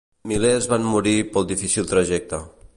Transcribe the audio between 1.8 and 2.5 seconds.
trajecte.